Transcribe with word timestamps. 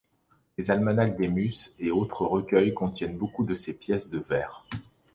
Les 0.57 0.71
almanachs 0.71 1.15
des 1.15 1.27
Muses 1.27 1.75
et 1.77 1.91
autres 1.91 2.25
recueils 2.25 2.73
contiennent 2.73 3.19
beaucoup 3.19 3.43
de 3.43 3.55
ses 3.55 3.75
pièces 3.77 4.09
de 4.09 4.17
vers. 4.17 4.65